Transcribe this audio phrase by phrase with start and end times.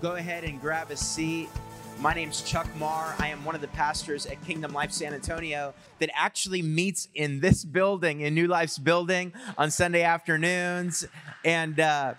[0.00, 1.50] go ahead and grab a seat.
[1.98, 3.14] My name's Chuck Marr.
[3.18, 7.40] I am one of the pastors at Kingdom Life San Antonio that actually meets in
[7.40, 11.06] this building, in New Life's building, on Sunday afternoons.
[11.44, 12.14] And uh,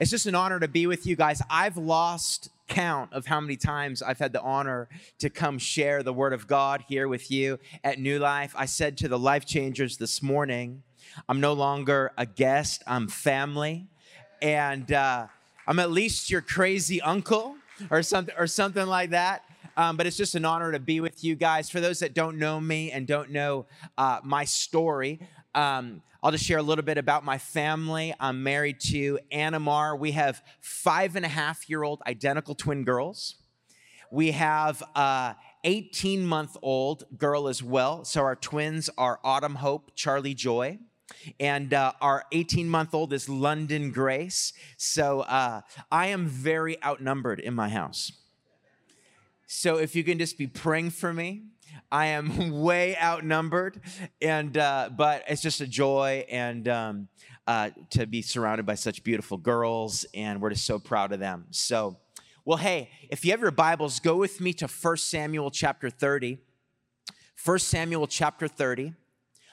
[0.00, 1.42] it's just an honor to be with you guys.
[1.50, 6.14] I've lost count of how many times I've had the honor to come share the
[6.14, 8.54] Word of God here with you at New Life.
[8.56, 10.82] I said to the Life Changers this morning,
[11.28, 13.88] I'm no longer a guest, I'm family.
[14.40, 15.26] And, uh,
[15.68, 17.54] I'm at least your crazy uncle
[17.90, 19.44] or something or something like that.
[19.76, 21.68] Um, but it's just an honor to be with you guys.
[21.68, 23.66] For those that don't know me and don't know
[23.98, 25.20] uh, my story,
[25.54, 28.14] um, I'll just share a little bit about my family.
[28.18, 29.94] I'm married to Anna Marr.
[29.94, 33.36] We have five and a half year old identical twin girls.
[34.10, 38.06] We have a 18 month old girl as well.
[38.06, 40.78] So our twins are Autumn Hope, Charlie Joy.
[41.40, 44.52] And uh, our 18 month old is London Grace.
[44.76, 48.12] So uh, I am very outnumbered in my house.
[49.46, 51.44] So if you can just be praying for me,
[51.90, 53.80] I am way outnumbered,
[54.20, 57.08] and uh, but it's just a joy and um,
[57.46, 61.46] uh, to be surrounded by such beautiful girls, and we're just so proud of them.
[61.50, 61.96] So,
[62.44, 66.38] well, hey, if you have your Bibles, go with me to 1 Samuel chapter 30.
[67.42, 68.92] 1 Samuel chapter 30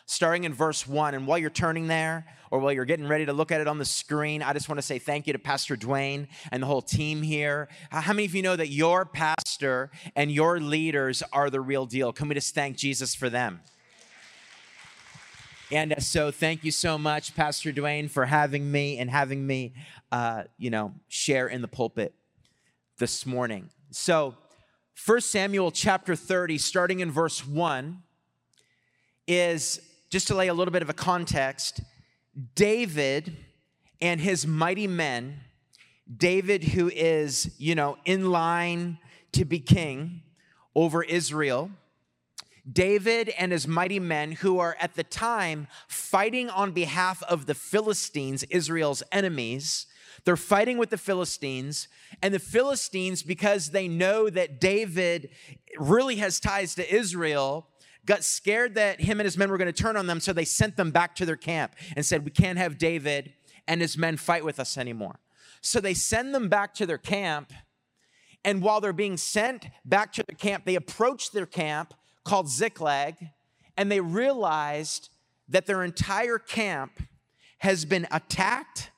[0.06, 1.14] starting in verse 1.
[1.14, 3.80] And while you're turning there, or while you're getting ready to look at it on
[3.80, 6.82] the screen, I just want to say thank you to Pastor Dwayne and the whole
[6.82, 7.68] team here.
[7.90, 12.14] How many of you know that your pastor and your leaders are the real deal?
[12.14, 13.62] Can we just thank Jesus for them?
[15.72, 19.74] And uh, so, thank you so much, Pastor Dwayne, for having me and having me,
[20.12, 22.14] uh, you know, share in the pulpit
[23.00, 23.72] this morning.
[23.90, 24.36] So,
[25.04, 28.04] 1 Samuel chapter 30, starting in verse 1,
[29.28, 31.82] is just to lay a little bit of a context,
[32.56, 33.36] David
[34.02, 35.42] and his mighty men,
[36.18, 39.00] David, who is, you know, in line
[39.32, 40.22] to be king
[40.76, 41.72] over Israel,
[42.72, 47.54] David and his mighty men, who are at the time fighting on behalf of the
[47.54, 49.88] Philistines, Israel's enemies,
[50.24, 51.88] they're fighting with the Philistines,
[52.22, 55.30] and the Philistines, because they know that David
[55.78, 57.68] really has ties to Israel,
[58.06, 60.46] got scared that him and his men were going to turn on them, so they
[60.46, 63.34] sent them back to their camp and said, We can't have David
[63.68, 65.20] and his men fight with us anymore.
[65.62, 67.52] So they send them back to their camp.
[68.44, 73.16] And while they're being sent back to their camp, they approached their camp called Ziklag,
[73.76, 75.10] and they realized
[75.48, 77.02] that their entire camp
[77.60, 78.92] has been attacked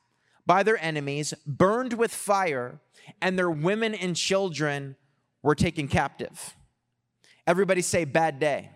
[0.45, 2.79] by their enemies, burned with fire,
[3.21, 4.95] and their women and children
[5.41, 6.55] were taken captive.
[7.45, 8.71] Everybody say, bad day.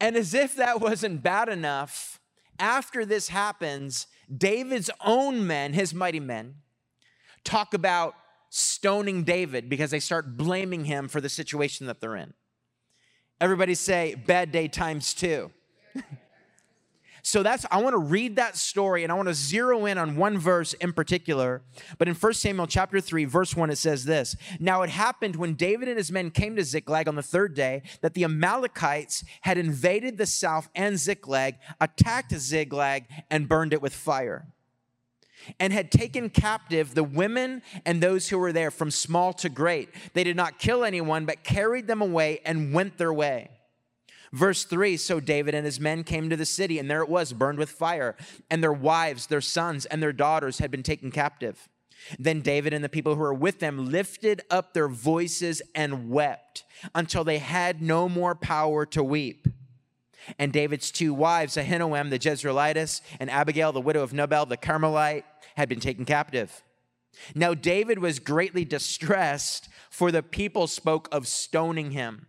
[0.00, 2.20] And as if that wasn't bad enough,
[2.58, 6.56] after this happens, David's own men, his mighty men,
[7.44, 8.14] talk about
[8.50, 12.34] stoning David because they start blaming him for the situation that they're in.
[13.40, 15.50] Everybody say, bad day times two.
[17.26, 20.14] So that's, I want to read that story and I want to zero in on
[20.14, 21.60] one verse in particular.
[21.98, 25.54] But in 1 Samuel chapter 3, verse 1, it says this Now it happened when
[25.54, 29.58] David and his men came to Ziklag on the third day that the Amalekites had
[29.58, 34.46] invaded the south and Ziklag, attacked Ziklag, and burned it with fire
[35.58, 39.88] and had taken captive the women and those who were there from small to great.
[40.12, 43.50] They did not kill anyone, but carried them away and went their way.
[44.36, 47.32] Verse 3 So David and his men came to the city, and there it was,
[47.32, 48.14] burned with fire,
[48.50, 51.70] and their wives, their sons, and their daughters had been taken captive.
[52.18, 56.64] Then David and the people who were with them lifted up their voices and wept
[56.94, 59.48] until they had no more power to weep.
[60.38, 65.24] And David's two wives, Ahinoam the Jezreelitess and Abigail the widow of Nabal the Carmelite,
[65.56, 66.62] had been taken captive.
[67.34, 72.26] Now David was greatly distressed, for the people spoke of stoning him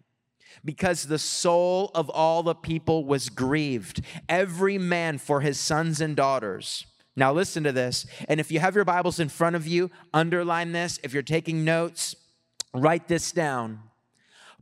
[0.63, 6.15] because the soul of all the people was grieved, every man for his sons and
[6.15, 6.86] daughters.
[7.15, 8.06] Now, listen to this.
[8.27, 11.00] And if you have your Bibles in front of you, underline this.
[11.01, 12.15] If you're taking notes,
[12.74, 13.80] write this down.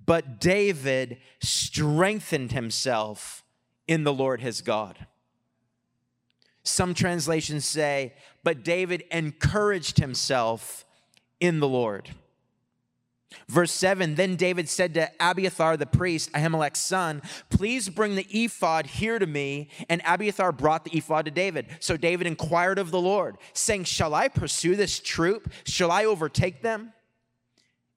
[0.06, 3.44] But David strengthened himself
[3.88, 5.06] in the Lord his God.
[6.64, 8.14] Some translations say,
[8.44, 10.86] but David encouraged himself
[11.40, 12.12] in the Lord.
[13.48, 18.88] Verse 7 Then David said to Abiathar the priest, Ahimelech's son, Please bring the ephod
[18.88, 19.70] here to me.
[19.90, 21.68] And Abiathar brought the ephod to David.
[21.80, 25.52] So David inquired of the Lord, saying, Shall I pursue this troop?
[25.64, 26.94] Shall I overtake them?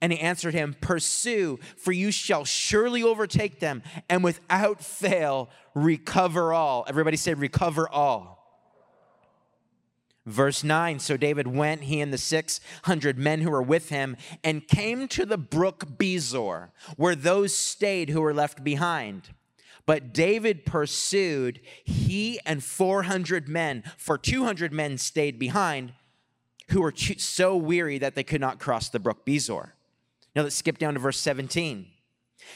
[0.00, 6.52] And he answered him, Pursue, for you shall surely overtake them, and without fail recover
[6.52, 6.84] all.
[6.88, 8.37] Everybody say, Recover all.
[10.28, 14.68] Verse 9 So David went, he and the 600 men who were with him, and
[14.68, 19.30] came to the brook Besor, where those stayed who were left behind.
[19.86, 25.94] But David pursued, he and 400 men, for 200 men stayed behind,
[26.68, 29.70] who were so weary that they could not cross the brook Besor.
[30.36, 31.86] Now let's skip down to verse 17.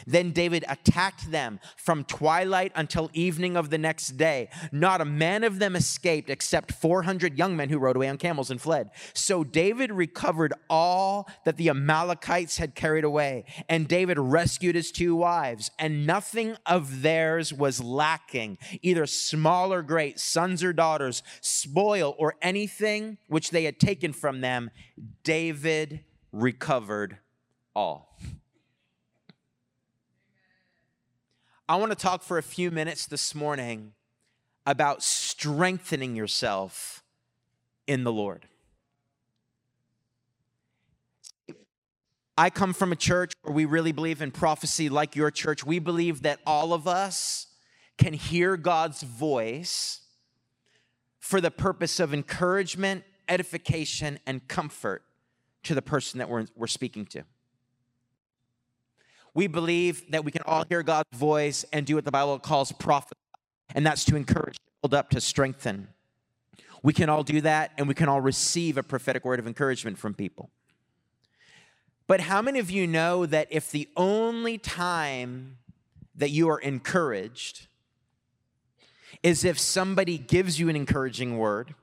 [0.06, 4.49] Then David attacked them from twilight until evening of the next day.
[4.71, 8.50] Not a man of them escaped except 400 young men who rode away on camels
[8.50, 8.91] and fled.
[9.15, 13.44] So David recovered all that the Amalekites had carried away.
[13.69, 19.83] And David rescued his two wives, and nothing of theirs was lacking, either small or
[19.83, 24.71] great, sons or daughters, spoil or anything which they had taken from them.
[25.25, 26.00] David
[26.33, 27.19] recovered
[27.75, 28.19] all.
[31.69, 33.93] I want to talk for a few minutes this morning
[34.67, 37.05] about strengthening yourself
[37.87, 38.47] in the Lord.
[42.37, 45.64] I come from a church where we really believe in prophecy, like your church.
[45.64, 47.47] We believe that all of us
[47.97, 50.00] can hear God's voice
[51.20, 55.05] for the purpose of encouragement, edification, and comfort
[55.62, 57.23] to the person that we're, we're speaking to.
[59.34, 62.73] We believe that we can all hear God's voice and do what the Bible calls
[62.73, 63.17] prophet,
[63.75, 65.88] and that's to encourage, build up, to strengthen.
[66.82, 69.99] We can all do that, and we can all receive a prophetic word of encouragement
[69.99, 70.50] from people.
[72.06, 75.58] But how many of you know that if the only time
[76.14, 77.69] that you are encouraged
[79.23, 81.75] is if somebody gives you an encouraging word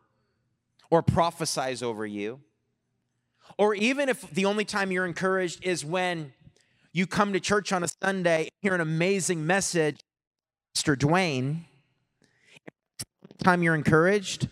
[0.91, 2.41] or prophesies over you,
[3.57, 6.33] or even if the only time you're encouraged is when
[6.91, 10.00] you come to church on a Sunday, hear an amazing message,
[10.75, 10.95] Mr.
[10.95, 11.62] Dwayne.
[13.44, 14.50] Time you're encouraged,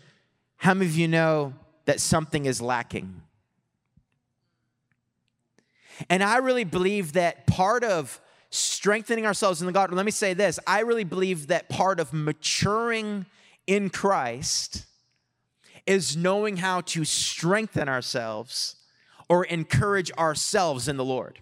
[0.58, 1.54] how many of you know
[1.86, 3.22] that something is lacking?
[6.10, 10.34] And I really believe that part of strengthening ourselves in the God, let me say
[10.34, 13.26] this I really believe that part of maturing
[13.66, 14.86] in Christ
[15.86, 18.76] is knowing how to strengthen ourselves
[19.30, 21.40] or encourage ourselves in the Lord.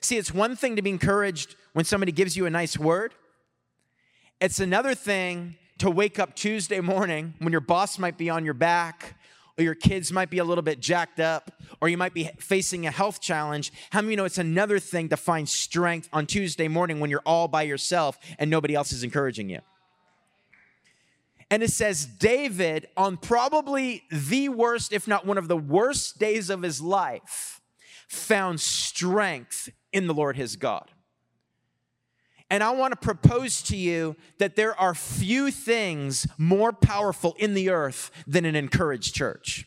[0.00, 3.14] See, it's one thing to be encouraged when somebody gives you a nice word,
[4.40, 8.54] it's another thing to wake up Tuesday morning when your boss might be on your
[8.54, 9.16] back,
[9.56, 11.50] or your kids might be a little bit jacked up,
[11.80, 13.72] or you might be facing a health challenge.
[13.90, 17.48] How many know it's another thing to find strength on Tuesday morning when you're all
[17.48, 19.60] by yourself and nobody else is encouraging you?
[21.50, 26.50] And it says, David, on probably the worst, if not one of the worst days
[26.50, 27.60] of his life,
[28.08, 30.90] found strength in the Lord his God.
[32.50, 37.54] And I want to propose to you that there are few things more powerful in
[37.54, 39.66] the earth than an encouraged church.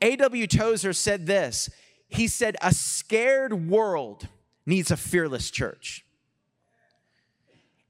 [0.00, 0.46] A.W.
[0.46, 1.68] Tozer said this
[2.08, 4.28] He said, A scared world
[4.64, 6.04] needs a fearless church.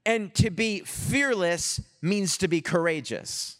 [0.03, 3.57] And to be fearless means to be courageous.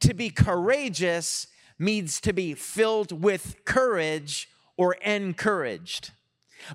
[0.00, 1.46] To be courageous
[1.78, 6.12] means to be filled with courage or encouraged.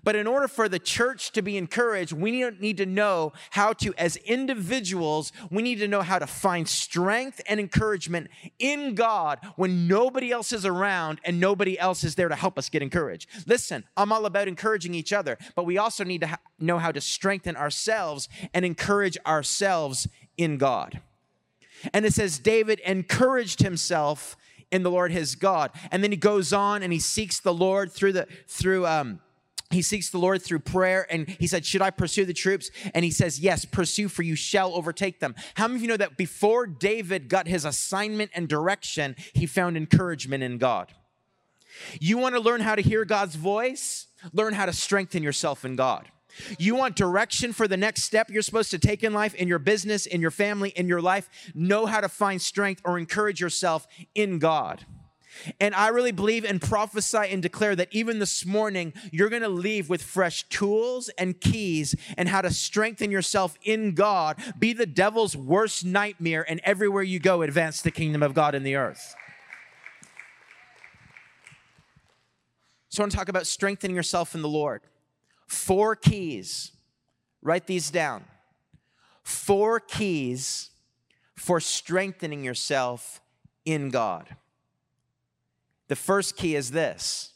[0.04, 3.94] But in order for the church to be encouraged, we need to know how to,
[3.98, 8.30] as individuals, we need to know how to find strength and encouragement
[8.60, 12.70] in God when nobody else is around and nobody else is there to help us
[12.70, 13.30] get encouraged.
[13.48, 16.92] Listen, I'm all about encouraging each other, but we also need to ha- know how
[16.92, 21.02] to strengthen ourselves and encourage ourselves in God.
[21.94, 24.36] And it says, David encouraged himself
[24.72, 25.72] in the Lord his God.
[25.92, 29.20] And then he goes on and he seeks the Lord through the, through, um,
[29.72, 32.72] he seeks the Lord through prayer and he said, Should I pursue the troops?
[32.94, 35.36] And he says, Yes, pursue, for you shall overtake them.
[35.56, 39.78] How many of you know that before David got his assignment and direction, he found
[39.78, 40.94] encouragement in God?
[42.00, 44.08] You want to learn how to hear God's voice?
[44.34, 46.10] Learn how to strengthen yourself in God.
[46.58, 49.60] You want direction for the next step you're supposed to take in life, in your
[49.60, 51.30] business, in your family, in your life?
[51.54, 54.86] Know how to find strength or encourage yourself in God.
[55.60, 59.50] And I really believe and prophesy and declare that even this morning, you're going to
[59.50, 64.86] leave with fresh tools and keys and how to strengthen yourself in God, be the
[64.86, 69.16] devil's worst nightmare, and everywhere you go, advance the kingdom of God in the earth.
[72.90, 74.82] So I want to talk about strengthening yourself in the Lord.
[75.50, 76.72] Four keys.
[77.42, 78.24] Write these down.
[79.24, 80.70] Four keys
[81.36, 83.20] for strengthening yourself
[83.66, 84.36] in God.
[85.88, 87.34] The first key is this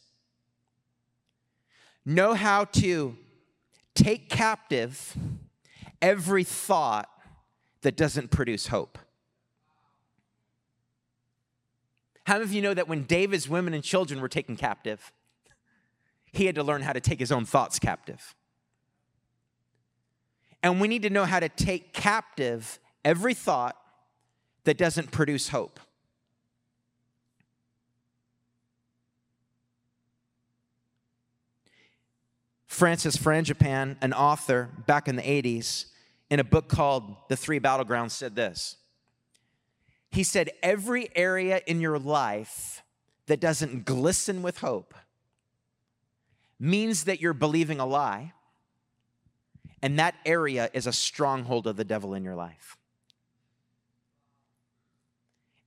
[2.06, 3.18] know how to
[3.96, 5.18] take captive
[6.00, 7.10] every thought
[7.82, 9.00] that doesn't produce hope.
[12.26, 15.12] How many of you know that when David's women and children were taken captive,
[16.34, 18.36] he had to learn how to take his own thoughts captive?
[20.62, 23.78] And we need to know how to take captive every thought
[24.64, 25.80] that doesn't produce hope.
[32.68, 35.86] Francis Frangipane, an author back in the 80s,
[36.32, 38.78] in a book called The Three Battlegrounds, said this.
[40.10, 42.82] He said, Every area in your life
[43.28, 44.96] that doesn't glisten with hope
[46.60, 48.34] means that you're believing a lie,
[49.82, 52.78] and that area is a stronghold of the devil in your life.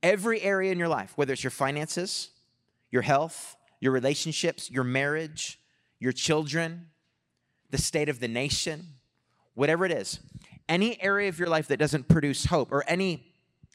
[0.01, 2.29] Every area in your life, whether it's your finances,
[2.91, 5.59] your health, your relationships, your marriage,
[5.99, 6.87] your children,
[7.69, 8.85] the state of the nation,
[9.53, 10.19] whatever it is,
[10.69, 13.23] any area of your life that doesn't produce hope or any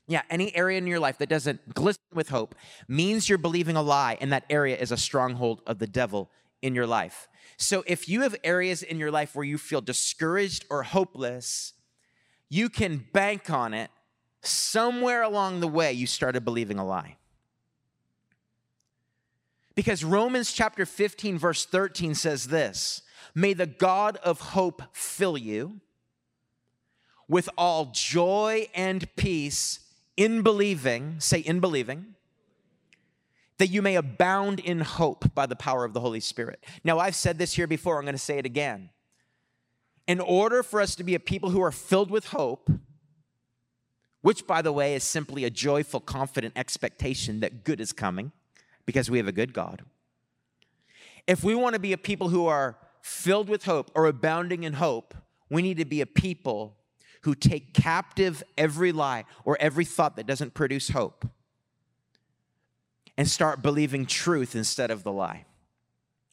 [0.08, 2.56] yeah, any area in your life that doesn't glisten with hope
[2.88, 6.28] means you're believing a lie, and that area is a stronghold of the devil
[6.62, 7.28] in your life.
[7.56, 11.74] So if you have areas in your life where you feel discouraged or hopeless,
[12.48, 13.90] you can bank on it.
[14.40, 17.16] Somewhere along the way, you started believing a lie.
[19.74, 23.02] Because Romans chapter 15, verse 13 says this
[23.34, 25.80] May the God of hope fill you
[27.28, 29.80] with all joy and peace
[30.16, 32.14] in believing, say in believing,
[33.62, 36.64] that you may abound in hope by the power of the Holy Spirit.
[36.82, 38.90] Now, I've said this here before, I'm going to say it again.
[40.08, 42.68] In order for us to be a people who are filled with hope,
[44.20, 48.32] which, by the way, is simply a joyful, confident expectation that good is coming
[48.84, 49.82] because we have a good God.
[51.28, 54.72] If we want to be a people who are filled with hope or abounding in
[54.72, 55.14] hope,
[55.48, 56.78] we need to be a people
[57.20, 61.24] who take captive every lie or every thought that doesn't produce hope
[63.16, 65.44] and start believing truth instead of the lie.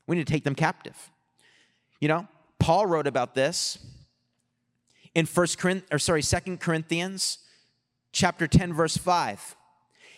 [0.08, 1.12] We need to take them captive.
[2.00, 2.28] You know,
[2.60, 3.80] Paul wrote about this
[5.14, 7.40] in First Corinthians, or sorry, Second Corinthians
[8.12, 9.56] chapter 10 verse 5.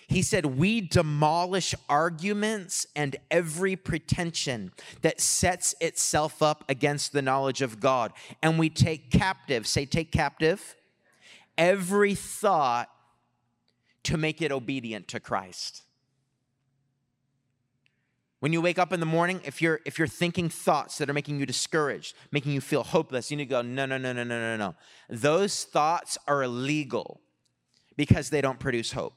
[0.07, 7.61] He said, We demolish arguments and every pretension that sets itself up against the knowledge
[7.61, 8.11] of God.
[8.43, 10.75] And we take captive, say, take captive,
[11.57, 12.89] every thought
[14.03, 15.83] to make it obedient to Christ.
[18.41, 21.13] When you wake up in the morning, if you're if you're thinking thoughts that are
[21.13, 24.23] making you discouraged, making you feel hopeless, you need to go, no, no, no, no,
[24.23, 24.75] no, no, no.
[25.09, 27.21] Those thoughts are illegal
[27.95, 29.13] because they don't produce hope.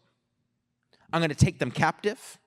[1.11, 2.39] I'm to take them captive.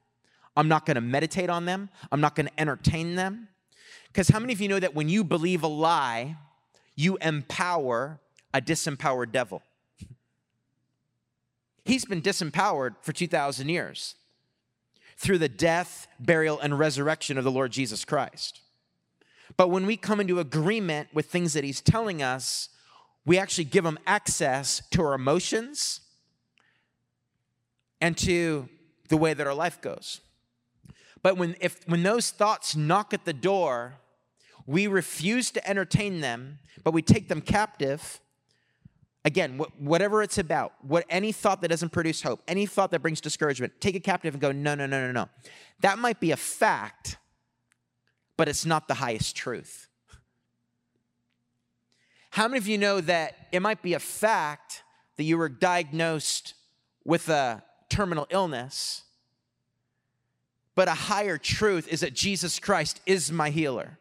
[0.56, 1.90] I'm not to meditate on them.
[2.12, 3.48] I'm not to entertain them.
[4.06, 6.36] Because how many of you know that when you believe a lie,
[6.96, 8.20] you empower
[8.54, 9.64] a disempowered devil?
[11.86, 14.14] He's been disempowered for 2,000 years
[15.18, 18.62] through the death, burial, and resurrection of the Lord Jesus Christ.
[19.56, 22.70] But when we come into agreement with things that He's telling us,
[23.26, 26.02] we actually give Him access to our emotions,
[28.02, 28.70] and to
[29.10, 30.22] the way that our life goes.
[31.24, 33.96] But when, if, when those thoughts knock at the door,
[34.66, 38.20] we refuse to entertain them, but we take them captive.
[39.28, 43.02] Again, wh- whatever it's about, what any thought that doesn't produce hope, any thought that
[43.02, 45.30] brings discouragement, take it captive and go, no, no, no, no, no.
[45.82, 47.18] That might be a fact,
[48.38, 49.88] but it's not the highest truth.
[52.32, 54.84] How many of you know that it might be a fact
[55.18, 56.54] that you were diagnosed
[57.04, 59.04] with a terminal illness.
[60.76, 63.98] But a higher truth is that Jesus Christ is my healer,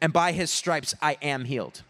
[0.00, 1.82] and by his stripes I am healed.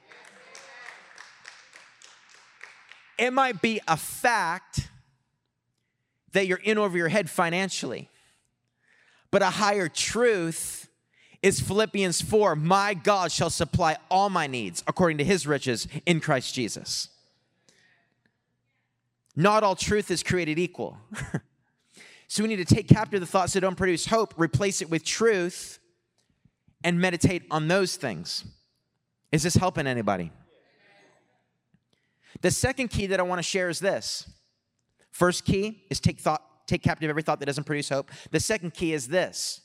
[3.18, 4.88] It might be a fact
[6.33, 8.09] that you're in over your head financially,
[9.30, 10.88] but a higher truth
[11.42, 16.21] is Philippians 4 My God shall supply all my needs according to his riches in
[16.21, 17.11] Christ Jesus.
[19.37, 20.99] Not all truth is created equal.
[22.28, 25.04] so we need to take captive the thoughts that don't produce hope, replace it with
[25.04, 25.78] truth,
[26.83, 28.44] and meditate on those things.
[29.33, 30.30] Is this helping anybody?
[32.41, 34.29] The second key that I want to share is this.
[35.11, 38.11] First key is take thought, take captive every thought that doesn't produce hope.
[38.31, 39.61] The second key is this.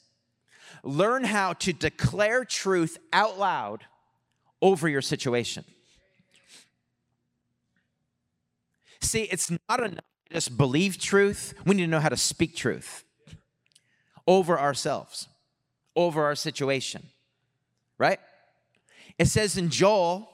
[0.84, 3.86] Learn how to declare truth out loud
[4.62, 5.66] over your situation.
[9.02, 11.54] See, it's not enough to just believe truth.
[11.66, 13.04] We need to know how to speak truth
[14.28, 15.28] over ourselves,
[15.96, 17.08] over our situation,
[17.98, 18.20] right?
[19.18, 20.30] It says in Joel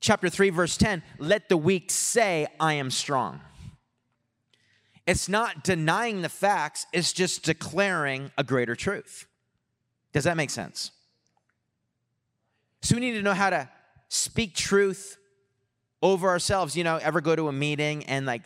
[0.00, 3.40] chapter 3, verse 10, let the weak say, I am strong.
[5.06, 9.26] It's not denying the facts, it's just declaring a greater truth.
[10.12, 10.90] Does that make sense?
[12.82, 13.68] So we need to know how to
[14.08, 15.16] speak truth
[16.02, 16.76] over ourselves.
[16.76, 18.42] You know, ever go to a meeting and like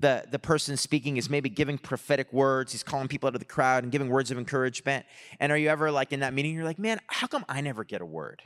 [0.00, 2.72] the, the person speaking is maybe giving prophetic words.
[2.72, 5.06] He's calling people out of the crowd and giving words of encouragement.
[5.40, 7.84] And are you ever like in that meeting, you're like, man, how come I never
[7.84, 8.42] get a word?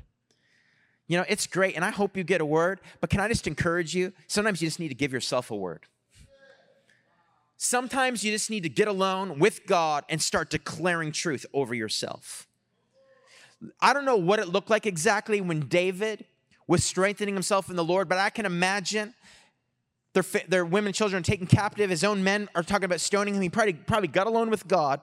[1.09, 3.47] You know, it's great, and I hope you get a word, but can I just
[3.47, 4.13] encourage you?
[4.27, 5.87] Sometimes you just need to give yourself a word.
[7.57, 12.47] Sometimes you just need to get alone with God and start declaring truth over yourself.
[13.81, 16.25] I don't know what it looked like exactly when David
[16.69, 19.15] was strengthening himself in the Lord, but I can imagine
[20.13, 21.91] their, their women and children taken captive.
[21.91, 23.43] His own men are talking about stoning him.
[23.43, 25.01] He probably, probably got alone with God,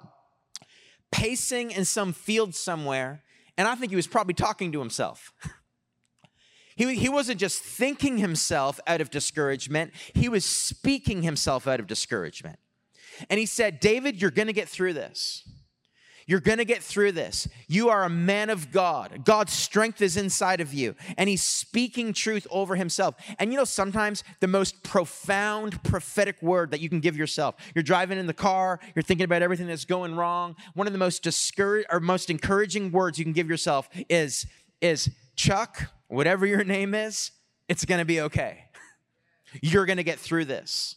[1.12, 3.24] pacing in some field somewhere,
[3.58, 5.34] and I think he was probably talking to himself.
[6.76, 11.88] He, he wasn't just thinking himself out of discouragement, he was speaking himself out of
[11.88, 12.60] discouragement.
[13.30, 15.48] And he said, David, you're gonna get through this.
[16.28, 17.48] You're going to get through this.
[17.68, 19.22] You are a man of God.
[19.26, 23.16] God's strength is inside of you, and He's speaking truth over Himself.
[23.38, 27.56] And you know, sometimes the most profound prophetic word that you can give yourself.
[27.76, 30.56] You're driving in the car, you're thinking about everything that's going wrong.
[30.74, 34.48] One of the most discouraged or most encouraging words you can give yourself is,
[34.82, 37.32] is Chuck, whatever your name is,
[37.68, 38.66] it's to be okay.
[39.62, 40.96] You're to get through this.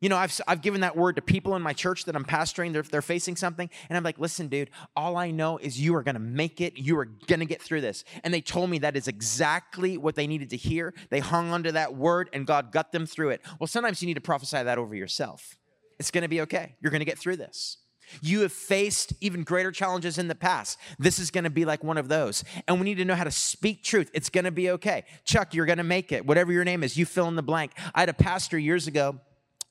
[0.00, 2.72] You know, I've, I've given that word to people in my church that I'm pastoring.
[2.72, 3.68] They're, they're facing something.
[3.88, 6.78] And I'm like, listen, dude, all I know is you are going to make it.
[6.78, 8.04] You are going to get through this.
[8.22, 10.94] And they told me that is exactly what they needed to hear.
[11.10, 13.40] They hung onto that word and God got them through it.
[13.58, 15.56] Well, sometimes you need to prophesy that over yourself.
[15.98, 16.76] It's going to be okay.
[16.80, 17.78] You're going to get through this.
[18.20, 20.78] You have faced even greater challenges in the past.
[20.98, 22.44] This is going to be like one of those.
[22.66, 24.10] And we need to know how to speak truth.
[24.14, 25.04] It's going to be okay.
[25.24, 26.26] Chuck, you're going to make it.
[26.26, 27.72] Whatever your name is, you fill in the blank.
[27.94, 29.20] I had a pastor years ago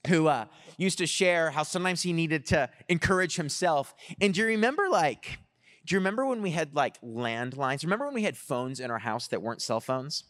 [0.07, 0.45] who uh,
[0.77, 3.93] used to share how sometimes he needed to encourage himself.
[4.21, 5.39] And do you remember, like,
[5.85, 7.83] do you remember when we had like landlines?
[7.83, 10.25] Remember when we had phones in our house that weren't cell phones?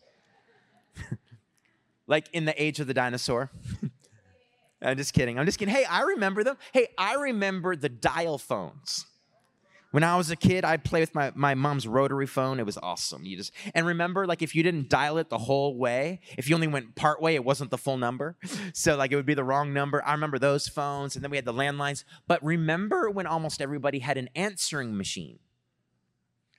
[2.08, 3.50] like in the age of the dinosaur?
[4.82, 5.40] I'm just kidding.
[5.40, 5.74] I'm just kidding.
[5.74, 6.58] Hey, I remember them.
[6.72, 9.06] Hey, I remember the dial phones.
[9.92, 12.60] When I was a kid, I'd play with my, my mom's rotary phone.
[12.60, 13.26] It was awesome.
[13.26, 16.56] You just and remember, like if you didn't dial it the whole way, if you
[16.56, 18.36] only went part way, it wasn't the full number.
[18.74, 20.06] So like it would be the wrong number.
[20.06, 22.04] I remember those phones, and then we had the landlines.
[22.28, 25.40] But remember when almost everybody had an answering machine,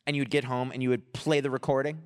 [0.06, 2.02] and you'd get home and you would play the recording.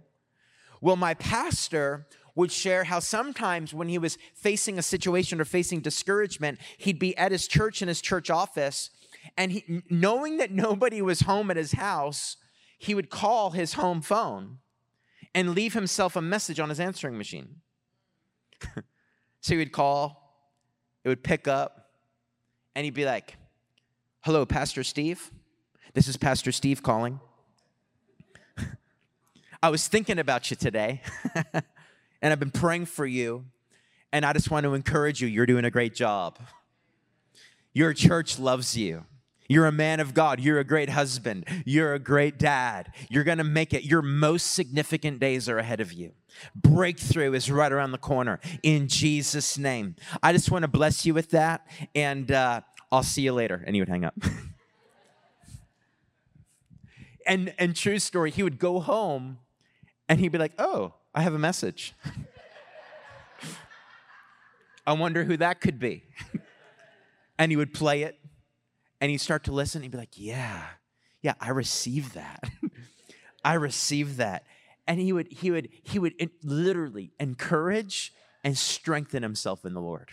[0.83, 5.81] Well, my pastor would share how sometimes when he was facing a situation or facing
[5.81, 8.91] discouragement, he'd be at his church in his church office
[9.37, 12.37] and he, knowing that nobody was home at his house,
[12.79, 14.59] he would call his home phone
[15.35, 17.57] and leave himself a message on his answering machine.
[19.41, 20.37] so he would call,
[21.05, 21.91] it would pick up,
[22.75, 23.37] and he'd be like,
[24.21, 25.33] Hello, Pastor Steve.
[25.95, 27.19] This is Pastor Steve calling.
[29.63, 31.03] I was thinking about you today,
[32.23, 33.45] and I've been praying for you,
[34.13, 35.29] and I just want to encourage you.
[35.29, 36.39] You're doing a great job.
[37.75, 39.05] Your church loves you.
[39.49, 40.41] You're a man of God.
[40.41, 41.47] You're a great husband.
[41.67, 42.93] You're a great dad.
[43.11, 43.85] You're going to make it.
[43.85, 46.13] Your most significant days are ahead of you.
[46.55, 49.97] Breakthrough is right around the corner in Jesus' name.
[50.23, 53.63] I just want to bless you with that, and uh, I'll see you later.
[53.67, 54.15] And he would hang up.
[57.27, 59.39] and and true story, he would go home,
[60.09, 61.95] and he'd be like, "Oh, I have a message."
[64.87, 66.05] I wonder who that could be.
[67.39, 68.19] and he would play it
[69.01, 70.63] and he'd start to listen and be like, yeah,
[71.23, 72.45] yeah, I received that.
[73.45, 74.45] I received that.
[74.87, 78.13] And he would, he would, he would literally encourage
[78.45, 80.11] and strengthen himself in the Lord.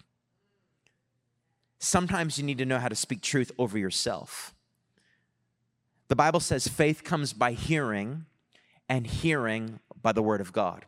[1.80, 4.54] Sometimes you need to know how to speak truth over yourself.
[6.08, 8.26] The Bible says faith comes by hearing,
[8.90, 10.86] and hearing by the word of God.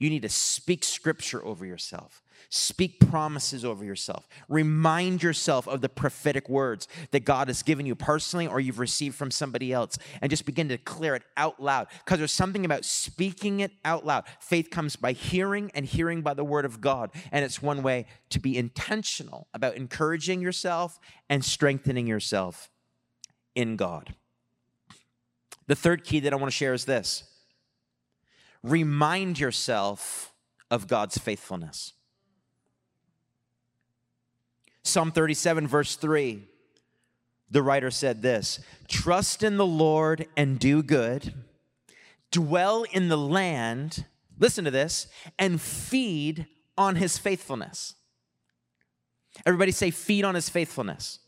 [0.00, 2.22] You need to speak scripture over yourself.
[2.48, 4.26] Speak promises over yourself.
[4.48, 9.14] Remind yourself of the prophetic words that God has given you personally or you've received
[9.14, 12.86] from somebody else and just begin to declare it out loud because there's something about
[12.86, 14.24] speaking it out loud.
[14.40, 17.10] Faith comes by hearing and hearing by the word of God.
[17.30, 22.70] And it's one way to be intentional about encouraging yourself and strengthening yourself
[23.54, 24.14] in God.
[25.66, 27.29] The third key that I want to share is this
[28.62, 30.32] remind yourself
[30.70, 31.92] of God's faithfulness.
[34.82, 36.42] Psalm 37, verse 3,
[37.50, 41.34] the writer said this Trust in the Lord and do good,
[42.30, 44.06] dwell in the land,
[44.38, 46.46] listen to this, and feed
[46.78, 47.94] on his faithfulness.
[49.46, 51.20] Everybody say, feed on his faithfulness.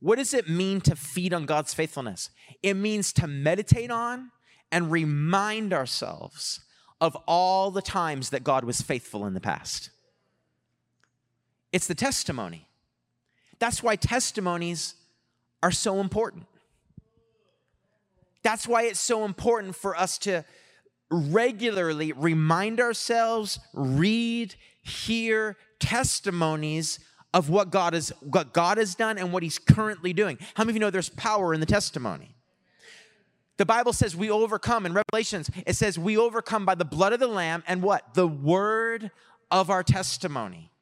[0.00, 2.30] What does it mean to feed on God's faithfulness?
[2.62, 4.30] It means to meditate on
[4.72, 6.60] and remind ourselves
[7.00, 9.90] of all the times that God was faithful in the past.
[11.72, 12.66] It's the testimony.
[13.58, 14.94] That's why testimonies
[15.62, 16.46] are so important.
[18.42, 20.44] That's why it's so important for us to
[21.10, 27.00] regularly remind ourselves, read, hear testimonies
[27.32, 30.38] of what God has what God has done and what he's currently doing.
[30.54, 32.34] How many of you know there's power in the testimony?
[33.60, 37.20] The Bible says we overcome in Revelations, it says we overcome by the blood of
[37.20, 38.14] the lamb and what?
[38.14, 39.10] The word
[39.50, 40.72] of our testimony.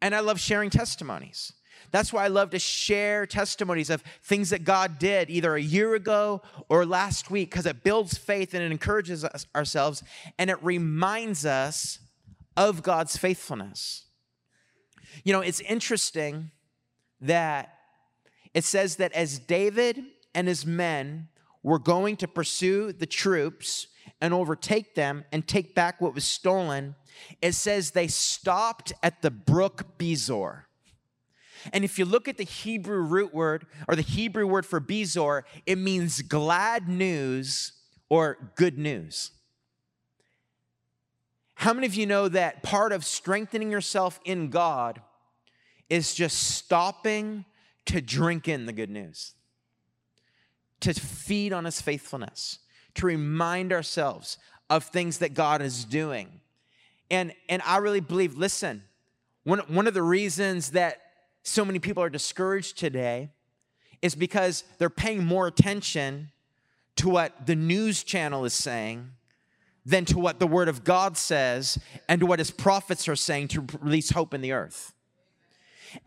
[0.00, 1.52] And I love sharing testimonies.
[1.92, 5.94] That's why I love to share testimonies of things that God did either a year
[5.94, 10.02] ago or last week because it builds faith and it encourages us ourselves
[10.40, 12.00] and it reminds us
[12.56, 14.06] of God's faithfulness.
[15.22, 16.50] You know, it's interesting
[17.20, 17.78] that
[18.54, 20.02] it says that as David
[20.34, 21.28] and his men
[21.62, 23.86] were going to pursue the troops
[24.20, 26.94] and overtake them and take back what was stolen,
[27.40, 30.62] it says they stopped at the brook Besor.
[31.72, 35.42] And if you look at the Hebrew root word or the Hebrew word for Besor,
[35.66, 37.72] it means glad news
[38.08, 39.30] or good news.
[41.54, 45.00] How many of you know that part of strengthening yourself in God
[45.88, 47.44] is just stopping
[47.86, 49.34] to drink in the good news,
[50.82, 52.58] to feed on his faithfulness,
[52.94, 56.40] to remind ourselves of things that God is doing.
[57.10, 58.82] And, and I really believe, listen,
[59.44, 61.00] one, one of the reasons that
[61.42, 63.30] so many people are discouraged today
[64.00, 66.30] is because they're paying more attention
[66.96, 69.10] to what the news channel is saying
[69.84, 73.48] than to what the Word of God says and to what His prophets are saying
[73.48, 74.92] to release hope in the earth.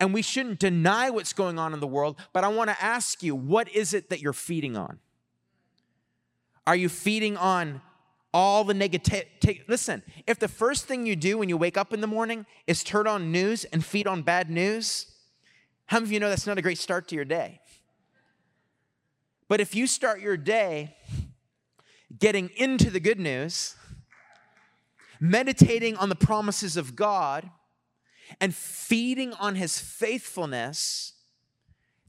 [0.00, 3.22] And we shouldn't deny what's going on in the world, but I want to ask
[3.22, 4.98] you what is it that you're feeding on?
[6.66, 7.80] Are you feeding on
[8.34, 9.24] all the negative?
[9.68, 12.82] Listen, if the first thing you do when you wake up in the morning is
[12.82, 15.06] turn on news and feed on bad news,
[15.86, 17.60] how many of you know that's not a great start to your day?
[19.48, 20.96] But if you start your day
[22.18, 23.76] getting into the good news,
[25.20, 27.48] meditating on the promises of God,
[28.40, 31.14] and feeding on his faithfulness,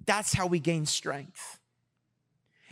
[0.05, 1.59] that's how we gain strength.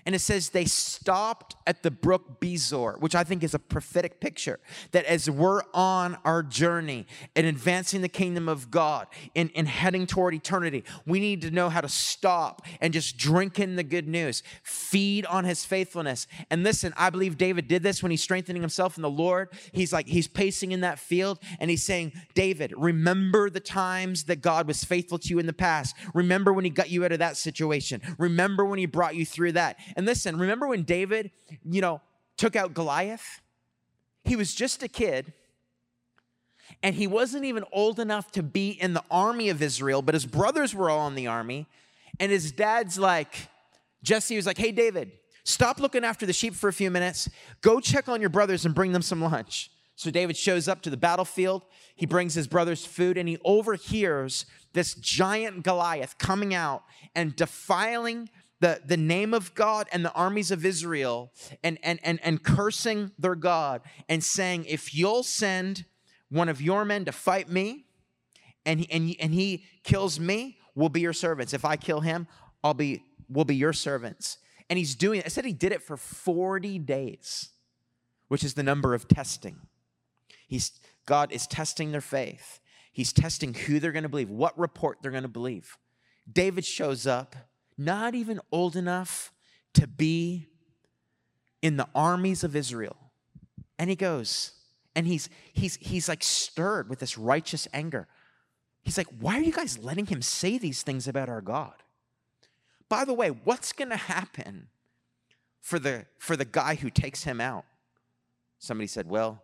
[0.06, 4.20] And it says they stopped at the brook Besor, which I think is a prophetic
[4.20, 4.60] picture
[4.92, 10.06] that as we're on our journey and advancing the kingdom of God and, in heading
[10.06, 14.08] toward eternity, we need to know how to stop and just drink in the good
[14.08, 16.28] news, feed on his faithfulness.
[16.52, 19.50] And listen, I believe David did this when he's strengthening himself in the Lord.
[19.72, 24.42] He's like, he's pacing in that field and he's saying, David, remember the times that
[24.42, 25.96] God was faithful to you in the past.
[26.14, 28.02] Remember when he got you out of that situation.
[28.20, 29.78] Remember when he brought you through that.
[29.96, 31.32] And listen, remember when David,
[31.64, 32.02] you know,
[32.38, 33.42] took out Goliath?
[34.24, 35.34] He was just a kid
[36.82, 40.26] and he wasn't even old enough to be in the army of Israel, but his
[40.26, 41.68] brothers were all in the army.
[42.20, 43.50] And his dad's like,
[44.04, 45.12] Jesse was like, hey, David,
[45.44, 47.30] stop looking after the sheep for a few minutes.
[47.62, 49.72] Go check on your brothers and bring them some lunch.
[49.96, 51.64] So David shows up to the battlefield.
[51.96, 56.84] He brings his brothers food and he overhears this giant Goliath coming out
[57.16, 61.32] and defiling the, the name of God and the armies of Israel
[61.64, 65.86] and, and, and, and cursing their God and saying, if you'll send
[66.30, 67.86] one of your men to fight me
[68.66, 71.54] and and, and he kills me, we'll be your servants.
[71.54, 72.28] If I kill him,
[72.64, 74.40] I'll be, we'll be your servants.
[74.70, 75.26] And he's doing it.
[75.26, 77.50] I said he did it for 40 days,
[78.28, 79.58] which is the number of testing.
[80.48, 80.72] He's,
[81.06, 82.60] God is testing their faith.
[82.92, 85.78] He's testing who they're going to believe, what report they're going to believe.
[86.32, 87.36] David shows up
[87.78, 89.32] not even old enough
[89.74, 90.48] to be
[91.62, 92.96] in the armies of Israel.
[93.78, 94.54] And he goes,
[94.96, 98.08] and he's he's he's like stirred with this righteous anger.
[98.84, 101.74] He's like, why are you guys letting him say these things about our God?
[102.88, 104.68] By the way, what's gonna happen
[105.62, 107.66] for the for the guy who takes him out?
[108.60, 109.44] Somebody said, Well,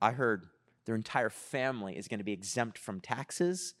[0.00, 0.46] I heard
[0.84, 3.74] their entire family is gonna be exempt from taxes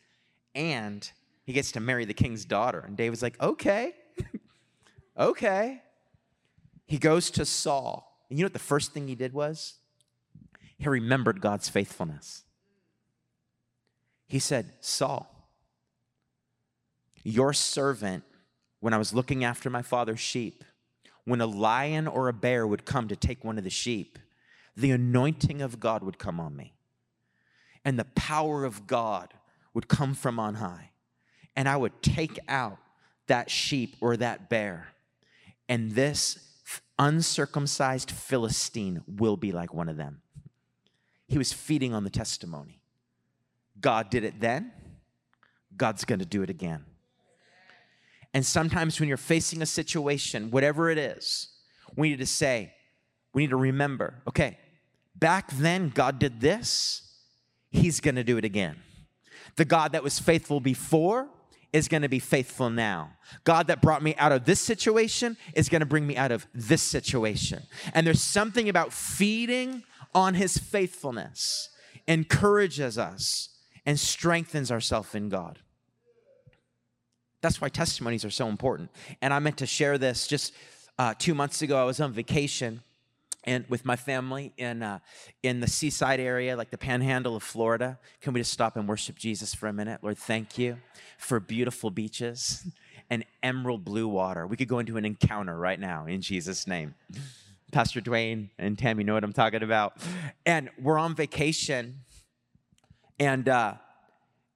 [0.54, 1.10] and
[1.46, 2.80] he gets to marry the king's daughter.
[2.80, 3.94] And David's like, okay,
[5.18, 5.80] okay.
[6.86, 8.12] He goes to Saul.
[8.28, 9.74] And you know what the first thing he did was?
[10.76, 12.42] He remembered God's faithfulness.
[14.26, 15.32] He said, Saul,
[17.22, 18.24] your servant,
[18.80, 20.64] when I was looking after my father's sheep,
[21.24, 24.18] when a lion or a bear would come to take one of the sheep,
[24.76, 26.74] the anointing of God would come on me.
[27.84, 29.32] And the power of God
[29.74, 30.90] would come from on high,
[31.56, 32.78] and I would take out
[33.26, 34.88] that sheep or that bear,
[35.68, 36.38] and this
[36.98, 40.20] uncircumcised Philistine will be like one of them.
[41.26, 42.80] He was feeding on the testimony.
[43.80, 44.72] God did it then,
[45.76, 46.84] God's gonna do it again.
[48.32, 51.48] And sometimes when you're facing a situation, whatever it is,
[51.96, 52.72] we need to say,
[53.32, 54.58] we need to remember, okay,
[55.14, 57.02] back then God did this,
[57.70, 58.76] He's gonna do it again.
[59.56, 61.28] The God that was faithful before
[61.76, 63.10] is going to be faithful now.
[63.44, 66.46] God that brought me out of this situation is going to bring me out of
[66.54, 67.62] this situation.
[67.92, 69.82] And there's something about feeding
[70.14, 71.68] on his faithfulness
[72.08, 73.50] encourages us
[73.84, 75.58] and strengthens ourselves in God.
[77.42, 78.90] That's why testimonies are so important.
[79.20, 80.54] And I meant to share this just
[80.98, 81.76] uh, two months ago.
[81.76, 82.82] I was on vacation
[83.46, 84.98] and with my family in uh,
[85.42, 87.98] in the seaside area, like the Panhandle of Florida.
[88.20, 90.18] Can we just stop and worship Jesus for a minute, Lord?
[90.18, 90.78] Thank you
[91.18, 92.66] for beautiful beaches
[93.08, 94.46] and emerald blue water.
[94.46, 96.94] We could go into an encounter right now in Jesus' name.
[97.72, 99.98] Pastor Dwayne and Tammy know what I'm talking about.
[100.44, 102.00] And we're on vacation,
[103.18, 103.74] and uh,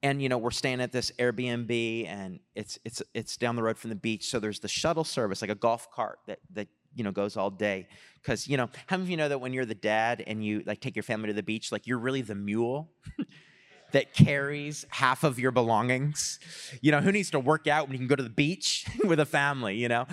[0.03, 3.79] and you know we're staying at this Airbnb, and it's it's it's down the road
[3.79, 4.29] from the beach.
[4.29, 7.51] So there's the shuttle service, like a golf cart that that you know goes all
[7.51, 7.89] day.
[8.23, 10.63] Because you know how many of you know that when you're the dad and you
[10.67, 12.91] like take your family to the beach like you're really the mule
[13.93, 16.39] that carries half of your belongings?
[16.81, 19.21] You know who needs to work out when you can go to the beach with
[19.21, 20.07] a family you know?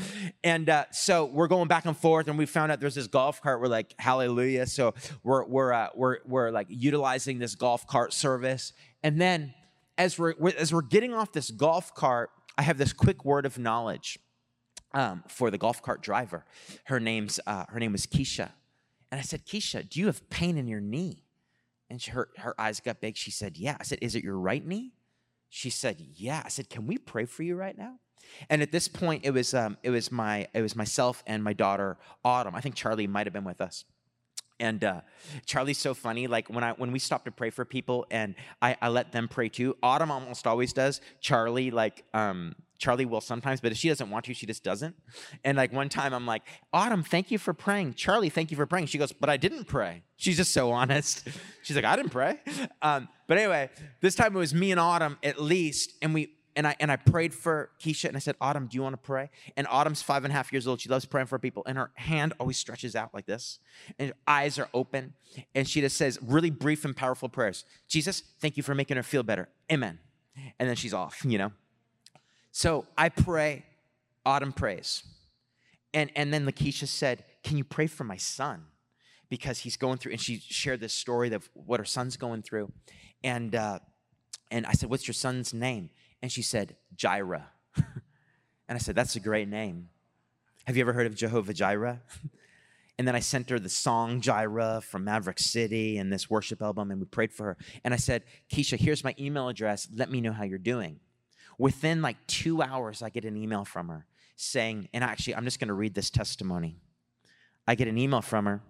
[0.44, 3.42] And uh, so we're going back and forth and we found out there's this golf
[3.42, 3.62] cart.
[3.62, 4.68] We're like hallelujah.
[4.68, 8.74] So we're we're uh, we're, we're like utilizing this golf cart service.
[9.04, 9.54] And then
[9.98, 13.58] as we're as we're getting off this golf cart i have this quick word of
[13.58, 14.20] knowledge
[14.98, 16.44] um, for the golf cart driver.
[16.86, 18.50] Her name's uh, her name was Keisha,
[19.12, 21.24] and I said, Keisha, do you have pain in your knee?
[21.90, 23.16] And she, her her eyes got big.
[23.16, 23.78] She said, Yeah.
[23.80, 24.94] I said, Is it your right knee?
[25.50, 26.42] She said, Yeah.
[26.44, 28.00] I said, Can we pray for you right now?
[28.50, 31.54] And at this point, it was um, it was my it was myself and my
[31.54, 32.56] daughter Autumn.
[32.56, 33.86] I think Charlie might have been with us.
[34.60, 35.02] And uh,
[35.46, 36.28] Charlie's so funny.
[36.28, 39.28] Like when I when we stop to pray for people, and I, I let them
[39.28, 39.78] pray too.
[39.84, 41.02] Autumn almost always does.
[41.22, 44.96] Charlie like um, Charlie will sometimes, but if she doesn't want to, she just doesn't.
[45.44, 47.96] And like one time I'm like, Autumn, thank you for praying.
[47.96, 48.88] Charlie, thank you for praying.
[48.88, 50.04] She goes, but I didn't pray.
[50.18, 51.28] She's just so honest.
[51.64, 52.40] She's like, I didn't pray.
[52.82, 53.70] Um, but anyway,
[54.02, 56.98] this time it was me and Autumn at least, and we and I and I
[56.98, 59.30] prayed for Keisha and I said, Autumn, do you want to pray?
[59.56, 60.82] And Autumn's five and a half years old.
[60.82, 63.60] She loves praying for people, and her hand always stretches out like this,
[64.00, 65.14] and her eyes are open,
[65.56, 67.64] and she just says really brief and powerful prayers.
[67.88, 69.48] Jesus, thank you for making her feel better.
[69.72, 70.00] Amen.
[70.60, 71.52] And then she's off, you know.
[72.52, 73.64] So I pray,
[74.26, 75.04] Autumn prays.
[75.94, 78.66] And, and then Lakeisha said, Can you pray for my son?
[79.30, 82.72] Because he's going through, and she shared this story of what her son's going through.
[83.24, 83.80] And, uh,
[84.50, 85.92] and I said, What's your son's name?
[86.22, 87.48] And she said, Jireh.
[87.76, 87.86] and
[88.70, 89.90] I said, That's a great name.
[90.66, 92.02] Have you ever heard of Jehovah Jireh?
[92.98, 96.92] and then I sent her the song Jireh from Maverick City and this worship album,
[96.92, 97.58] and we prayed for her.
[97.84, 99.88] And I said, Keisha, here's my email address.
[99.94, 101.00] Let me know how you're doing.
[101.58, 104.06] Within like two hours, I get an email from her
[104.38, 106.78] saying, and actually, I'm just going to read this testimony.
[107.68, 108.62] I get an email from her,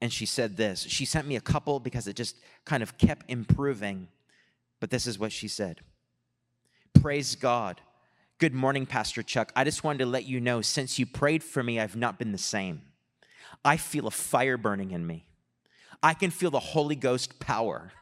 [0.00, 0.86] and she said this.
[0.88, 4.08] She sent me a couple because it just kind of kept improving,
[4.84, 5.80] but this is what she said
[7.00, 7.80] Praise God.
[8.36, 9.50] Good morning, Pastor Chuck.
[9.56, 12.32] I just wanted to let you know since you prayed for me, I've not been
[12.32, 12.82] the same.
[13.64, 15.24] I feel a fire burning in me.
[16.02, 17.92] I can feel the Holy Ghost power.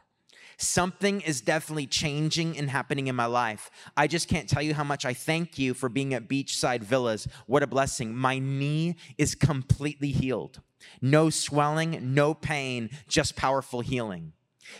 [0.57, 3.71] Something is definitely changing and happening in my life.
[3.95, 7.29] I just can't tell you how much I thank you for being at Beachside Villas.
[7.47, 8.13] What a blessing.
[8.13, 10.59] My knee is completely healed.
[11.01, 14.33] No swelling, no pain, just powerful healing.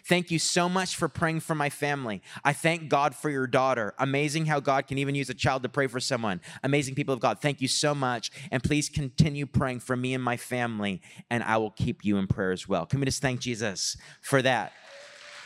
[0.06, 2.22] Thank you so much for praying for my family.
[2.44, 3.94] I thank God for your daughter.
[3.98, 6.42] Amazing how God can even use a child to pray for someone.
[6.64, 7.40] Amazing people of God.
[7.42, 8.32] Thank you so much.
[8.52, 12.28] And please continue praying for me and my family, and I will keep you in
[12.28, 12.86] prayer as well.
[12.86, 14.74] Can we just thank Jesus for that?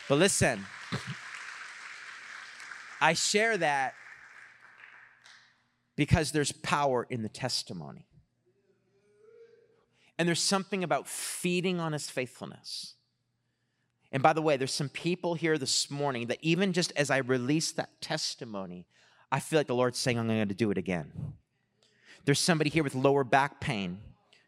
[0.10, 0.66] But listen,
[3.02, 3.94] I share that
[5.96, 8.08] because there's power in the testimony.
[10.20, 12.96] And there's something about feeding on his faithfulness.
[14.12, 17.18] And by the way, there's some people here this morning that even just as I
[17.18, 18.86] release that testimony,
[19.32, 21.12] I feel like the Lord's saying, I'm going to do it again.
[22.26, 24.00] There's somebody here with lower back pain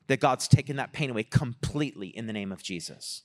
[0.08, 3.24] that God's taken that pain away completely in the name of Jesus.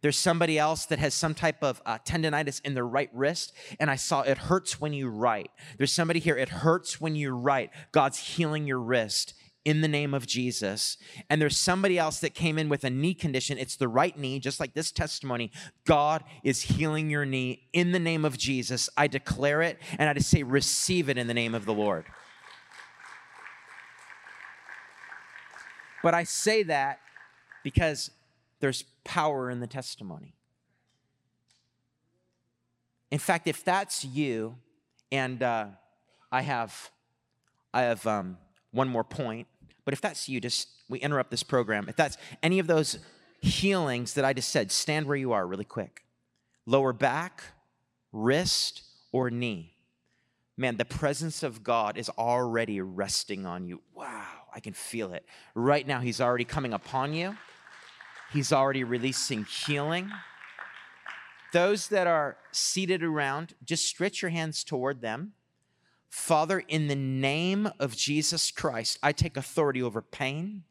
[0.00, 3.90] There's somebody else that has some type of uh, tendonitis in their right wrist, and
[3.90, 5.50] I saw it hurts when you write.
[5.76, 7.70] There's somebody here, it hurts when you write.
[7.92, 10.96] God's healing your wrist in the name of Jesus.
[11.28, 13.58] And there's somebody else that came in with a knee condition.
[13.58, 15.50] It's the right knee, just like this testimony.
[15.84, 18.88] God is healing your knee in the name of Jesus.
[18.96, 22.06] I declare it and I just say, receive it in the name of the Lord.
[26.02, 27.00] But I say that
[27.62, 28.10] because
[28.60, 30.34] there's power in the testimony.
[33.10, 34.56] In fact, if that's you,
[35.10, 35.66] and uh,
[36.30, 36.90] I have,
[37.72, 38.38] I have um,
[38.72, 39.46] one more point.
[39.84, 41.88] But if that's you, just we interrupt this program.
[41.88, 42.98] If that's any of those
[43.40, 46.04] healings that I just said, stand where you are really quick.
[46.66, 47.42] Lower back,
[48.12, 49.74] wrist, or knee.
[50.56, 53.80] Man, the presence of God is already resting on you.
[53.94, 55.24] Wow, I can feel it.
[55.54, 57.36] Right now, He's already coming upon you,
[58.32, 60.10] He's already releasing healing.
[61.52, 65.32] Those that are seated around, just stretch your hands toward them.
[66.08, 70.64] Father, in the name of Jesus Christ, I take authority over pain,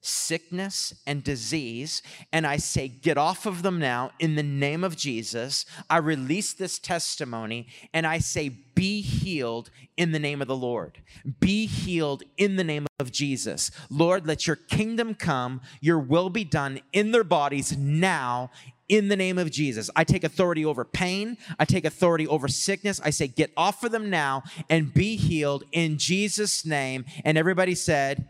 [0.00, 2.02] sickness, and disease,
[2.32, 5.66] and I say, Get off of them now in the name of Jesus.
[5.88, 10.98] I release this testimony, and I say, Be healed in the name of the Lord.
[11.40, 13.70] Be healed in the name of Jesus.
[13.90, 18.50] Lord, let your kingdom come, your will be done in their bodies now
[18.88, 19.90] in the name of Jesus.
[19.96, 21.36] I take authority over pain.
[21.58, 23.00] I take authority over sickness.
[23.02, 27.04] I say, get off of them now and be healed in Jesus' name.
[27.24, 28.28] And everybody said,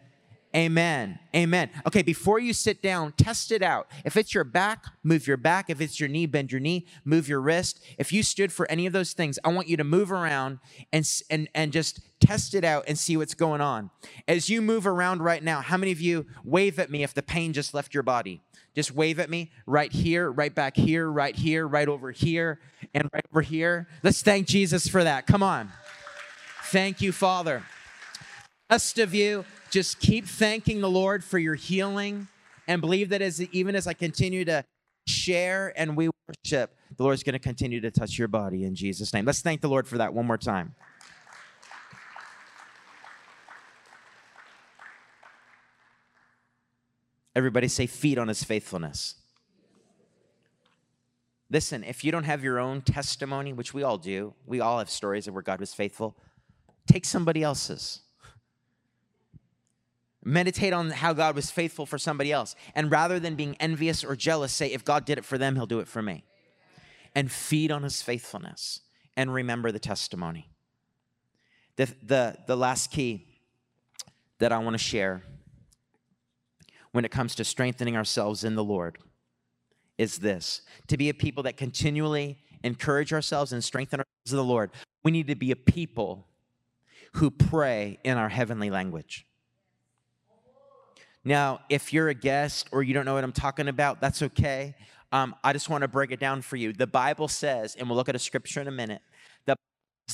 [0.55, 1.19] Amen.
[1.35, 1.69] Amen.
[1.85, 3.91] Okay, before you sit down, test it out.
[4.05, 5.69] If it's your back, move your back.
[5.69, 7.85] If it's your knee, bend your knee, move your wrist.
[7.99, 10.61] If you stood for any of those things, I want you to move around
[10.93, 13.91] and and and just test it out and see what's going on.
[14.29, 17.23] As you move around right now, how many of you wave at me if the
[17.23, 18.41] pain just left your body?
[18.75, 22.59] Just wave at me right here, right back here, right here, right over here,
[22.93, 23.87] and right over here.
[24.03, 25.27] Let's thank Jesus for that.
[25.27, 25.71] Come on.
[26.65, 27.63] Thank you, Father.
[28.71, 32.27] Rest of you, just keep thanking the Lord for your healing
[32.67, 34.65] and believe that as even as I continue to
[35.07, 39.13] share and we worship, the Lord's going to continue to touch your body in Jesus'
[39.13, 39.25] name.
[39.25, 40.75] Let's thank the Lord for that one more time.
[47.35, 49.17] Everybody say, feed on his faithfulness.
[51.51, 54.91] Listen, if you don't have your own testimony, which we all do, we all have
[54.91, 56.17] stories of where God was faithful,
[56.87, 58.01] take somebody else's.
[60.25, 62.57] Meditate on how God was faithful for somebody else.
[62.75, 65.67] And rather than being envious or jealous, say, if God did it for them, he'll
[65.67, 66.25] do it for me.
[67.15, 68.81] And feed on his faithfulness
[69.17, 70.51] and remember the testimony.
[71.77, 73.27] The, the, the last key
[74.39, 75.23] that I want to share
[76.95, 78.99] when it comes to strengthening ourselves in the Lord
[79.99, 84.45] is this to be a people that continually encourage ourselves and strengthen ourselves in the
[84.45, 84.71] Lord.
[85.03, 86.29] We need to be a people
[87.15, 89.27] who pray in our heavenly language.
[91.25, 94.77] Now, if you're a guest or you don't know what I'm talking about, that's okay.
[95.11, 96.73] Um, I just want to break it down for you.
[96.73, 99.03] The Bible says, and we'll look at a scripture in a minute,
[99.47, 99.59] that,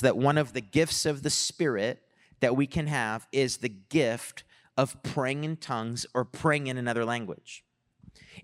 [0.01, 2.01] that one of the gifts of the Spirit
[2.39, 4.45] that we can have is the gift
[4.81, 7.63] of praying in tongues or praying in another language.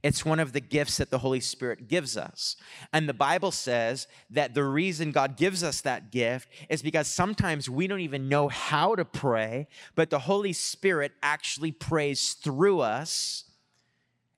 [0.03, 2.55] It's one of the gifts that the Holy Spirit gives us.
[2.93, 7.71] And the Bible says that the reason God gives us that gift is because sometimes
[7.71, 13.45] we don't even know how to pray, but the Holy Spirit actually prays through us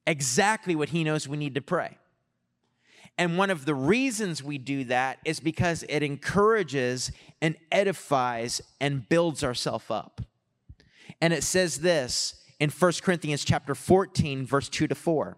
[0.07, 1.97] exactly what He knows we need to pray.
[3.17, 9.09] And one of the reasons we do that is because it encourages and edifies and
[9.09, 10.21] builds ourselves up.
[11.21, 15.37] And it says this in 1 Corinthians chapter 14 verse 2 to 4.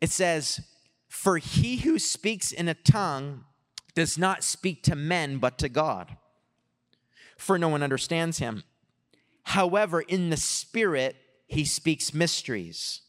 [0.00, 0.60] It says,
[1.08, 3.44] "For he who speaks in a tongue
[3.94, 6.16] does not speak to men but to God,
[7.38, 8.64] for no one understands him.
[9.44, 13.00] However, in the spirit he speaks mysteries."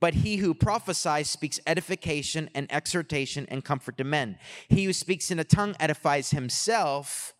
[0.00, 4.38] But he who prophesies speaks edification and exhortation and comfort to men.
[4.68, 7.34] He who speaks in a tongue edifies himself,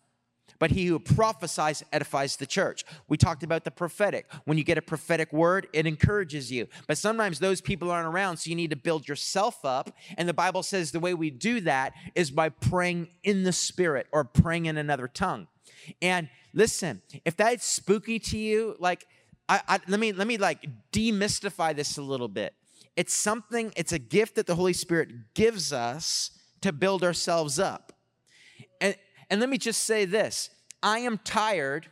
[0.59, 2.85] but he who prophesies edifies the church.
[3.07, 4.27] We talked about the prophetic.
[4.45, 6.67] When you get a prophetic word, it encourages you.
[6.87, 9.91] But sometimes those people aren't around, so you need to build yourself up.
[10.17, 14.07] And the Bible says the way we do that is by praying in the spirit
[14.11, 15.47] or praying in another tongue.
[16.01, 19.07] And listen, if that's spooky to you, like
[19.47, 22.53] I, I, let me let me like demystify this a little bit.
[22.95, 26.31] It's something, it's a gift that the Holy Spirit gives us
[26.61, 27.93] to build ourselves up.
[29.29, 30.49] And let me just say this
[30.81, 31.87] I am tired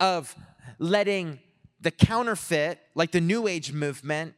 [0.00, 0.34] of
[0.78, 1.40] letting
[1.80, 4.34] the counterfeit, like the New Age movement,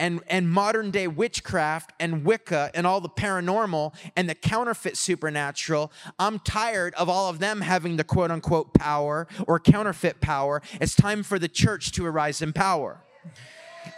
[0.00, 5.92] and, and modern day witchcraft and Wicca and all the paranormal and the counterfeit supernatural,
[6.18, 10.62] I'm tired of all of them having the quote unquote power or counterfeit power.
[10.80, 13.02] It's time for the church to arise in power.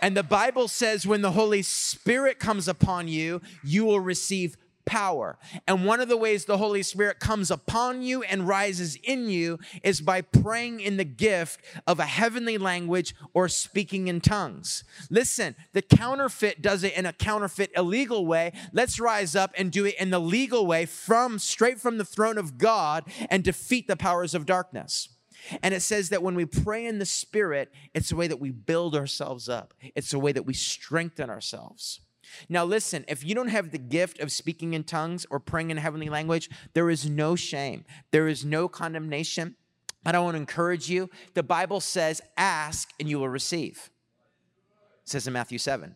[0.00, 5.38] And the Bible says when the Holy Spirit comes upon you, you will receive power.
[5.66, 9.58] And one of the ways the Holy Spirit comes upon you and rises in you
[9.82, 14.84] is by praying in the gift of a heavenly language or speaking in tongues.
[15.10, 18.52] Listen, the counterfeit does it in a counterfeit illegal way.
[18.72, 22.38] Let's rise up and do it in the legal way from straight from the throne
[22.38, 25.08] of God and defeat the powers of darkness.
[25.62, 28.50] And it says that when we pray in the Spirit, it's a way that we
[28.50, 29.74] build ourselves up.
[29.94, 32.00] It's a way that we strengthen ourselves.
[32.48, 35.76] Now, listen, if you don't have the gift of speaking in tongues or praying in
[35.76, 39.56] heavenly language, there is no shame, there is no condemnation.
[40.04, 41.10] I want to encourage you.
[41.34, 43.90] The Bible says, ask and you will receive.
[45.04, 45.94] It says in Matthew 7.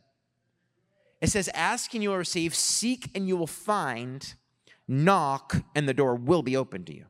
[1.20, 4.34] It says, ask and you will receive, seek and you will find,
[4.87, 7.07] knock and the door will be open to you.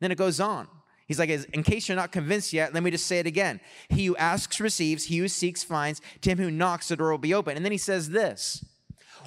[0.00, 0.68] Then it goes on.
[1.06, 3.60] He's like, in case you're not convinced yet, let me just say it again.
[3.90, 7.18] He who asks receives, he who seeks finds, to him who knocks, the door will
[7.18, 7.56] be open.
[7.56, 8.64] And then he says this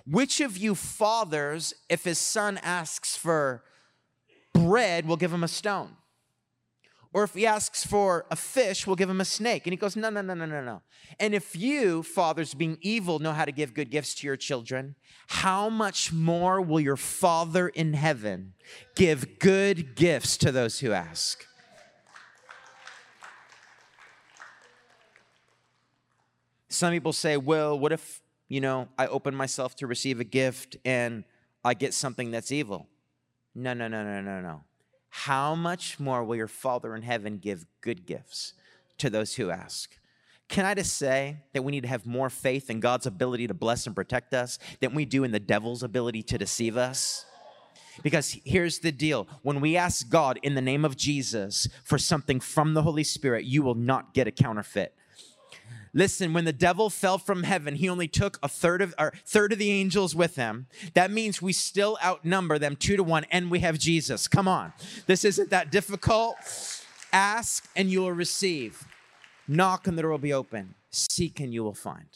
[0.05, 3.63] Which of you fathers, if his son asks for
[4.53, 5.97] bread, will give him a stone?
[7.13, 9.65] Or if he asks for a fish, we'll give him a snake.
[9.65, 10.81] And he goes, No, no, no, no, no, no.
[11.19, 14.95] And if you, fathers, being evil, know how to give good gifts to your children,
[15.27, 18.53] how much more will your Father in heaven
[18.95, 21.45] give good gifts to those who ask?
[26.77, 30.77] Some people say, well, what if, you know, I open myself to receive a gift
[30.85, 31.23] and
[31.65, 32.87] I get something that's evil?
[33.55, 34.61] No, no, no, no, no, no.
[35.09, 38.53] How much more will your Father in heaven give good gifts
[38.99, 39.97] to those who ask?
[40.49, 43.55] Can I just say that we need to have more faith in God's ability to
[43.55, 47.25] bless and protect us than we do in the devil's ability to deceive us?
[48.03, 52.39] Because here's the deal when we ask God in the name of Jesus for something
[52.39, 54.93] from the Holy Spirit, you will not get a counterfeit.
[55.93, 59.53] Listen, when the devil fell from heaven, he only took a third of or third
[59.53, 60.67] of the angels with him.
[60.93, 64.27] That means we still outnumber them two to one, and we have Jesus.
[64.27, 64.73] Come on.
[65.05, 66.35] This isn't that difficult.
[67.13, 68.85] Ask and you will receive.
[69.47, 70.75] Knock and the door will be open.
[70.91, 72.07] Seek and you will find.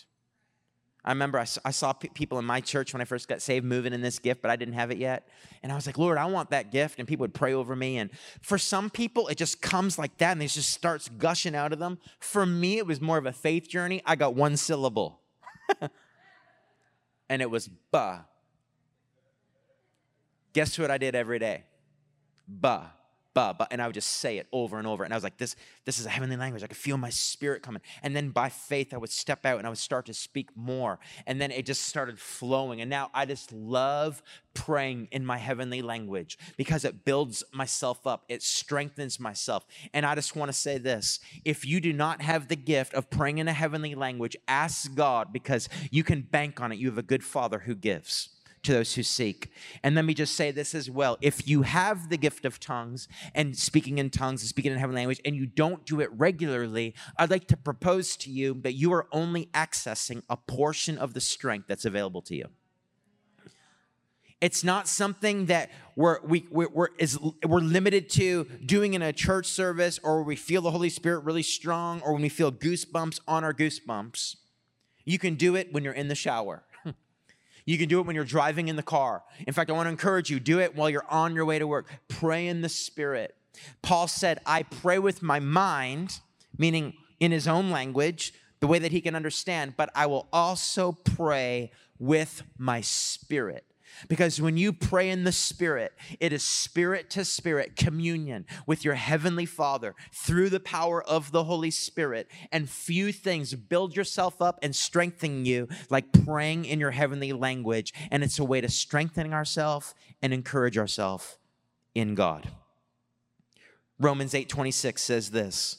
[1.04, 3.66] I remember I, I saw p- people in my church when I first got saved
[3.66, 5.28] moving in this gift, but I didn't have it yet.
[5.64, 7.00] And I was like, Lord, I want that gift.
[7.00, 7.98] And people would pray over me.
[7.98, 11.74] And for some people, it just comes like that and it just starts gushing out
[11.74, 11.98] of them.
[12.20, 14.02] For me, it was more of a faith journey.
[14.06, 15.20] I got one syllable,
[17.30, 18.26] and it was ba.
[20.54, 21.64] Guess what I did every day?
[22.48, 22.92] Ba
[23.34, 25.04] ba, and I would just say it over and over.
[25.04, 25.56] And I was like, this,
[25.86, 26.64] this is a heavenly language.
[26.64, 27.82] I could feel my spirit coming.
[28.04, 31.00] And then by faith, I would step out and I would start to speak more.
[31.26, 32.82] And then it just started flowing.
[32.82, 34.22] And now I just love
[34.54, 39.66] praying in my heavenly language because it builds myself up, it strengthens myself.
[39.94, 43.10] And I just want to say this if you do not have the gift of
[43.10, 46.80] praying in a heavenly language, ask God because you can bank on it.
[46.80, 48.30] You have a good father who gives
[48.64, 49.52] to those who seek.
[49.84, 51.18] And let me just say this as well.
[51.22, 55.02] If you have the gift of tongues and speaking in tongues and speaking in heavenly
[55.02, 58.94] language and you don't do it regularly, I'd like to propose to you that you
[58.94, 62.46] are only accessing a portion of the strength that's available to you.
[64.42, 69.14] It's not something that we're, we, we're, we're, is, we're limited to doing in a
[69.14, 73.20] church service or we feel the Holy Spirit really strong or when we feel goosebumps
[73.28, 74.38] on our goosebumps.
[75.06, 76.64] You can do it when you're in the shower.
[77.66, 79.24] You can do it when you're driving in the car.
[79.48, 81.68] In fact, I want to encourage you do it while you're on your way to
[81.68, 81.88] work.
[82.08, 83.36] Pray in the Spirit.
[83.82, 86.20] Paul said, I pray with my mind,
[86.58, 90.92] meaning in his own language, the way that he can understand, but I will also
[90.92, 93.66] pray with my spirit.
[94.08, 98.96] Because when you pray in the Spirit, it is spirit to spirit communion with your
[98.96, 102.30] Heavenly Father through the power of the Holy Spirit.
[102.52, 107.94] And few things build yourself up and strengthen you like praying in your heavenly language.
[108.10, 111.38] And it's a way to strengthen ourselves and encourage ourselves
[111.94, 112.48] in God.
[114.00, 115.78] Romans 8 26 says this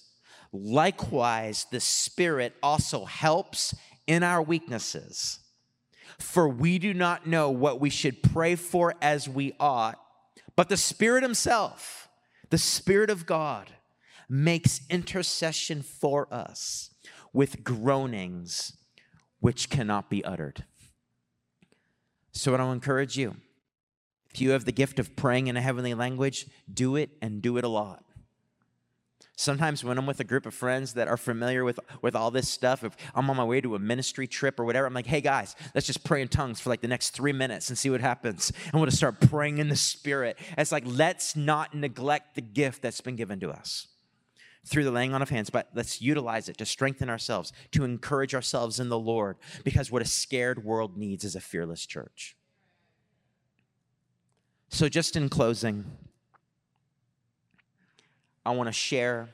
[0.52, 3.74] Likewise, the Spirit also helps
[4.06, 5.40] in our weaknesses
[6.18, 9.98] for we do not know what we should pray for as we ought,
[10.56, 12.08] but the Spirit Himself,
[12.50, 13.70] the Spirit of God,
[14.28, 16.90] makes intercession for us
[17.32, 18.74] with groanings
[19.40, 20.64] which cannot be uttered.
[22.32, 23.36] So, I want to encourage you
[24.32, 27.58] if you have the gift of praying in a heavenly language, do it and do
[27.58, 28.04] it a lot.
[29.36, 32.48] Sometimes when I'm with a group of friends that are familiar with, with all this
[32.48, 35.20] stuff, if I'm on my way to a ministry trip or whatever, I'm like, hey
[35.20, 38.00] guys, let's just pray in tongues for like the next three minutes and see what
[38.00, 38.52] happens.
[38.66, 40.38] And we'll just start praying in the spirit.
[40.56, 43.88] It's like, let's not neglect the gift that's been given to us
[44.64, 48.34] through the laying on of hands, but let's utilize it to strengthen ourselves, to encourage
[48.34, 52.36] ourselves in the Lord, because what a scared world needs is a fearless church.
[54.68, 55.84] So, just in closing,
[58.44, 59.28] I want to share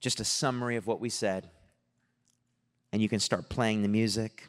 [0.00, 1.48] just a summary of what we said.
[2.92, 4.48] And you can start playing the music.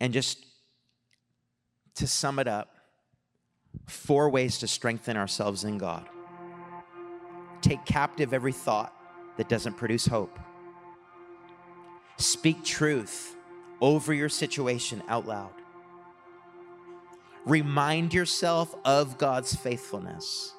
[0.00, 0.44] And just
[1.96, 2.74] to sum it up,
[3.86, 6.08] four ways to strengthen ourselves in God
[7.64, 8.94] take captive every thought
[9.38, 10.38] that doesn't produce hope,
[12.18, 13.34] speak truth
[13.80, 15.52] over your situation out loud
[17.46, 20.54] Remind yourself of God's faithfulness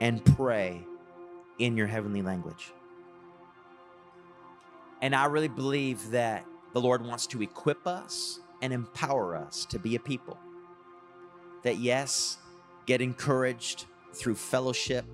[0.00, 0.84] and pray
[1.58, 2.72] in your heavenly language.
[5.02, 9.78] And I really believe that the Lord wants to equip us and empower us to
[9.78, 10.38] be a people
[11.62, 12.38] that, yes,
[12.86, 13.84] get encouraged
[14.14, 15.04] through fellowship,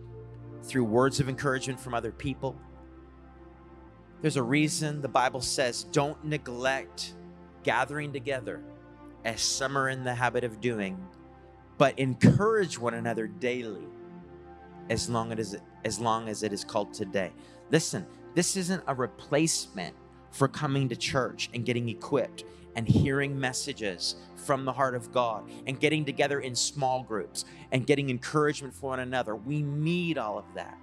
[0.63, 2.57] through words of encouragement from other people.
[4.23, 7.15] There's a reason the Bible says don't neglect
[7.63, 8.63] gathering together
[9.25, 11.03] as some are in the habit of doing,
[11.79, 13.87] but encourage one another daily
[14.91, 17.33] as long as it, as long as it is called today.
[17.71, 19.95] Listen, this isn't a replacement
[20.31, 22.45] for coming to church and getting equipped
[22.77, 27.87] and hearing messages from the heart of God and getting together in small groups and
[27.87, 29.37] getting encouragement for one another.
[29.37, 30.77] We need all of that.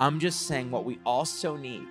[0.00, 1.86] I'm just saying what we also need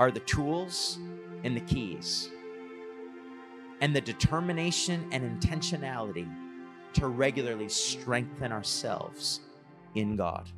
[0.00, 0.98] are the tools
[1.44, 2.31] and the keys
[3.82, 6.32] and the determination and intentionality
[6.94, 9.40] to regularly strengthen ourselves
[9.96, 10.48] in God.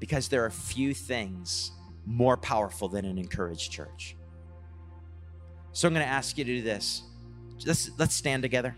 [0.00, 1.72] Because there are few things
[2.06, 4.16] more powerful than an encouraged church.
[5.72, 7.02] So I'm going to ask you to do this.
[7.66, 8.74] Let's, let's stand together.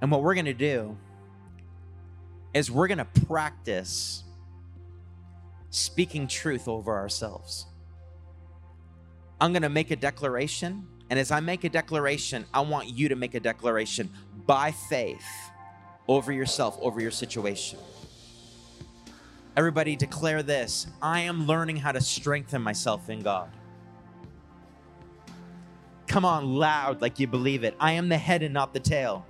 [0.00, 0.96] And what we're going to do
[2.54, 4.22] is we're going to practice
[5.70, 7.66] speaking truth over ourselves.
[9.42, 10.86] I'm going to make a declaration.
[11.10, 14.08] And as I make a declaration, I want you to make a declaration
[14.46, 15.26] by faith
[16.06, 17.80] over yourself, over your situation.
[19.56, 23.50] Everybody declare this I am learning how to strengthen myself in God.
[26.06, 27.74] Come on, loud, like you believe it.
[27.80, 29.26] I am the head and not the tail.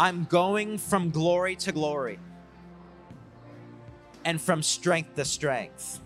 [0.00, 2.18] I'm going from glory to glory
[4.24, 6.00] and from strength to strength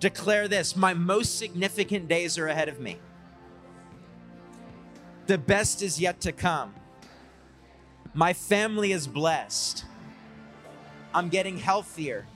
[0.00, 2.98] declare this my most significant days are ahead of me.
[5.26, 6.74] The best is yet to come.
[8.14, 9.84] My family is blessed.
[11.14, 12.26] I'm getting healthier.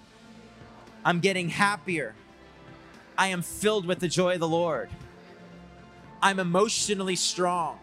[1.04, 2.14] I'm getting happier.
[3.16, 4.90] I am filled with the joy of the Lord.
[6.22, 7.78] I'm emotionally strong.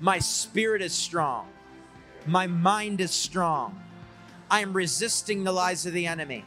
[0.00, 1.48] My spirit is strong.
[2.26, 3.80] My mind is strong.
[4.50, 6.44] I am resisting the lies of the enemy.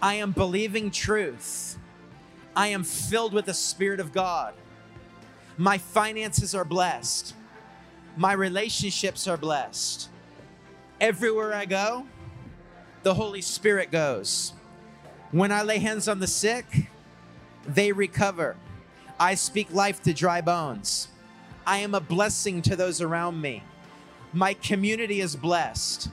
[0.00, 1.76] I am believing truth.
[2.54, 4.54] I am filled with the Spirit of God.
[5.56, 7.34] My finances are blessed.
[8.16, 10.08] My relationships are blessed.
[11.00, 12.06] Everywhere I go,
[13.02, 14.52] the Holy Spirit goes.
[15.30, 16.88] When I lay hands on the sick,
[17.66, 18.56] they recover.
[19.20, 21.08] I speak life to dry bones.
[21.66, 23.62] I am a blessing to those around me.
[24.32, 26.08] My community is blessed.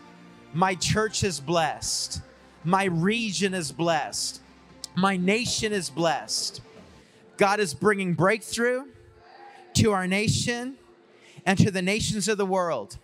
[0.54, 2.22] My church is blessed.
[2.66, 4.42] My region is blessed.
[4.96, 6.62] My nation is blessed.
[7.38, 8.86] God is bringing breakthrough
[9.76, 10.78] to our nation
[11.46, 12.98] and to the nations of the world.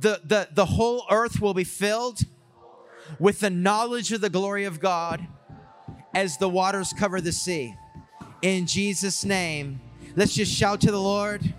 [0.00, 2.20] The, the, the whole earth will be filled
[3.18, 5.26] with the knowledge of the glory of God
[6.14, 7.74] as the waters cover the sea.
[8.40, 9.80] In Jesus' name,
[10.16, 11.54] let's just shout to the Lord.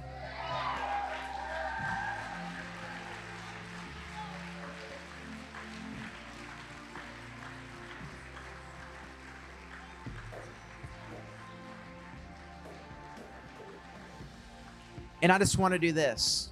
[15.23, 16.49] And I just want to do this.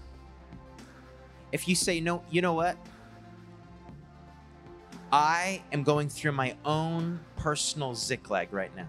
[1.51, 2.77] If you say, no, you know what?
[5.11, 8.87] I am going through my own personal Ziklag right now.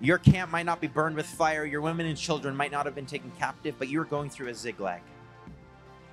[0.00, 1.64] Your camp might not be burned with fire.
[1.64, 4.54] Your women and children might not have been taken captive, but you're going through a
[4.54, 5.00] Ziklag.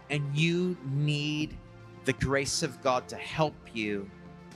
[0.09, 1.57] And you need
[2.05, 4.09] the grace of God to help you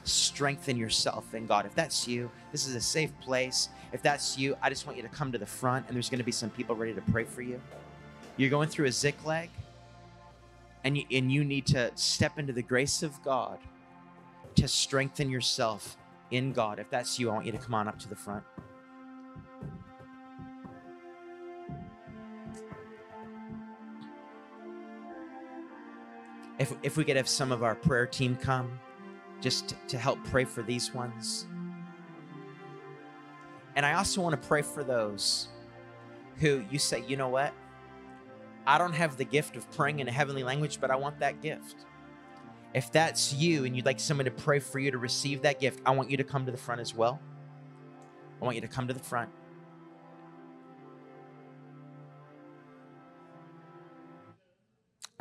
[0.05, 1.65] strengthen yourself in God.
[1.65, 3.67] If that's you, this is a safe place.
[3.91, 6.19] If that's you, I just want you to come to the front and there's going
[6.19, 7.59] to be some people ready to pray for you.
[8.37, 9.49] You're going through a Ziklag
[10.83, 13.59] and you, and you need to step into the grace of God
[14.55, 15.97] to strengthen yourself
[16.31, 16.79] in God.
[16.79, 18.43] If that's you, I want you to come on up to the front.
[26.59, 28.79] If, if we could have some of our prayer team come
[29.39, 31.47] just to, to help pray for these ones.
[33.79, 35.47] And I also want to pray for those
[36.39, 37.53] who you say, you know what?
[38.67, 41.41] I don't have the gift of praying in a heavenly language, but I want that
[41.41, 41.85] gift.
[42.73, 45.79] If that's you and you'd like someone to pray for you to receive that gift,
[45.85, 47.21] I want you to come to the front as well.
[48.41, 49.29] I want you to come to the front.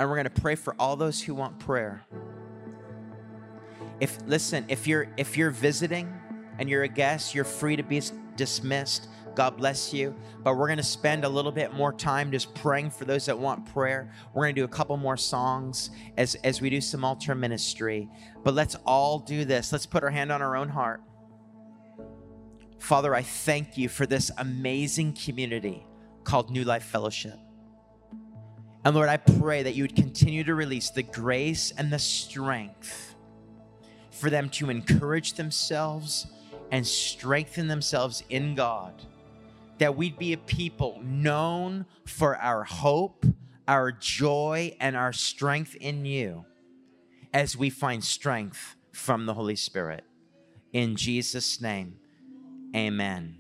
[0.01, 2.05] And we're going to pray for all those who want prayer.
[4.01, 6.13] If listen, if you're if you're visiting
[6.59, 8.03] and you're a guest, you're free to be
[8.39, 9.09] dismissed.
[9.35, 10.17] God bless you.
[10.43, 13.39] But we're going to spend a little bit more time just praying for those that
[13.39, 14.11] want prayer.
[14.33, 18.09] We're going to do a couple more songs as, as we do some altar ministry.
[18.43, 19.71] But let's all do this.
[19.71, 21.03] Let's put our hand on our own heart.
[22.79, 25.87] Father, I thank you for this amazing community
[26.25, 27.39] called New Life Fellowship.
[28.85, 33.15] And Lord, I pray that you would continue to release the grace and the strength
[34.11, 36.27] for them to encourage themselves
[36.71, 38.95] and strengthen themselves in God
[39.79, 43.25] that we'd be a people known for our hope,
[43.67, 46.45] our joy, and our strength in you
[47.33, 50.05] as we find strength from the Holy Spirit.
[50.73, 51.97] In Jesus' name,
[52.75, 53.37] amen.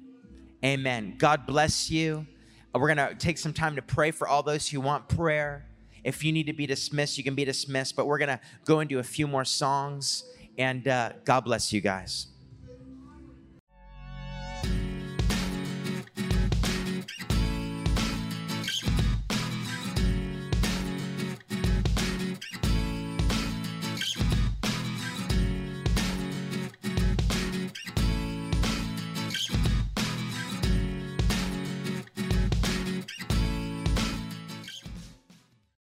[0.64, 1.14] Amen.
[1.18, 2.26] God bless you.
[2.74, 5.66] We're going to take some time to pray for all those who want prayer.
[6.04, 8.80] If you need to be dismissed, you can be dismissed, but we're going to go
[8.80, 10.24] into a few more songs.
[10.56, 12.28] And uh, God bless you guys.